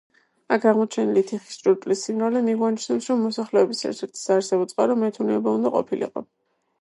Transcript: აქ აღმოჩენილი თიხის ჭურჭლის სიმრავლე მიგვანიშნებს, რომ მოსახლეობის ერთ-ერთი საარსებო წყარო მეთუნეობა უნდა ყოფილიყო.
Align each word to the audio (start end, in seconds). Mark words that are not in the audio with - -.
აქ 0.55 0.63
აღმოჩენილი 0.69 1.21
თიხის 1.31 1.57
ჭურჭლის 1.65 2.01
სიმრავლე 2.07 2.41
მიგვანიშნებს, 2.47 3.09
რომ 3.11 3.21
მოსახლეობის 3.25 3.83
ერთ-ერთი 3.91 4.21
საარსებო 4.23 4.65
წყარო 4.73 4.97
მეთუნეობა 5.03 5.55
უნდა 5.59 5.73
ყოფილიყო. 5.77 6.25